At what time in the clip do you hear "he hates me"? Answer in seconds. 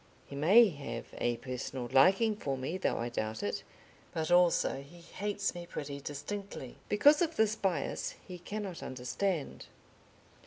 4.81-5.67